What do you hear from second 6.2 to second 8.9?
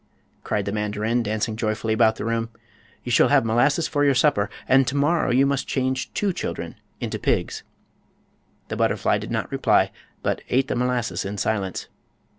children into pigs." The